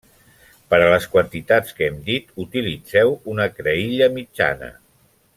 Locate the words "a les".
0.85-1.03